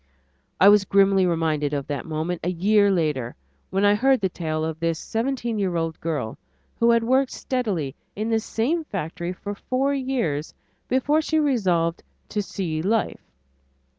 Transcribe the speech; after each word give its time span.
I 0.59 0.67
was 0.67 0.83
grimly 0.83 1.27
reminded 1.27 1.75
of 1.75 1.85
that 1.85 2.07
moment 2.07 2.41
a 2.43 2.49
year 2.49 2.89
later 2.89 3.35
when 3.69 3.85
I 3.85 3.93
heard 3.93 4.19
the 4.19 4.29
tale 4.29 4.65
of 4.65 4.79
this 4.79 4.97
seventeen 4.97 5.59
year 5.59 5.75
old 5.75 5.99
girl, 6.01 6.39
who 6.79 6.89
had 6.89 7.03
worked 7.03 7.29
steadily 7.31 7.93
in 8.15 8.27
the 8.31 8.39
same 8.39 8.83
factory 8.83 9.31
for 9.31 9.53
four 9.53 9.93
years 9.93 10.55
before 10.87 11.21
she 11.21 11.39
resolved 11.39 12.01
"to 12.29 12.41
see 12.41 12.81
life." 12.81 13.21